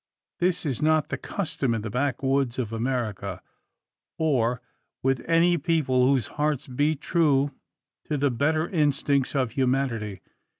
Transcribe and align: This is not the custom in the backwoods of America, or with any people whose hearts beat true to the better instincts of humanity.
This 0.39 0.65
is 0.65 0.81
not 0.81 1.09
the 1.09 1.17
custom 1.19 1.75
in 1.75 1.83
the 1.83 1.91
backwoods 1.91 2.57
of 2.57 2.73
America, 2.73 3.39
or 4.17 4.59
with 5.03 5.21
any 5.29 5.59
people 5.59 6.07
whose 6.07 6.25
hearts 6.41 6.65
beat 6.65 7.01
true 7.01 7.51
to 8.05 8.17
the 8.17 8.31
better 8.31 8.67
instincts 8.67 9.35
of 9.35 9.51
humanity. 9.51 10.21